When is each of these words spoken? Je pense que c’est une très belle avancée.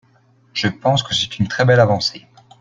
Je 0.53 0.67
pense 0.67 1.03
que 1.03 1.13
c’est 1.13 1.37
une 1.37 1.47
très 1.47 1.63
belle 1.63 1.79
avancée. 1.79 2.25